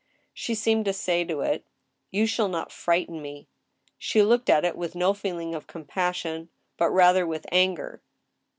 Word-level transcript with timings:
She 0.33 0.55
seemed 0.55 0.85
to 0.85 0.93
say 0.93 1.23
to 1.25 1.41
it:" 1.41 1.63
You 2.09 2.25
shall 2.25 2.47
not 2.47 2.71
frighten 2.71 3.21
me!" 3.21 3.47
She 3.99 4.23
looked 4.23 4.49
at 4.49 4.65
it 4.65 4.75
with 4.75 4.95
no 4.95 5.13
feeling 5.13 5.53
of 5.53 5.67
compassion, 5.67 6.49
but 6.75 6.89
rather 6.89 7.27
with 7.27 7.45
anger. 7.51 8.01